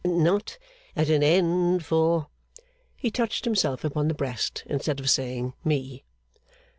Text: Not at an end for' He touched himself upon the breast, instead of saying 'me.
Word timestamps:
Not 0.03 0.57
at 0.95 1.09
an 1.09 1.21
end 1.21 1.85
for' 1.85 2.29
He 2.95 3.11
touched 3.11 3.45
himself 3.45 3.83
upon 3.83 4.07
the 4.07 4.15
breast, 4.15 4.63
instead 4.65 4.99
of 4.99 5.11
saying 5.11 5.53
'me. 5.63 6.05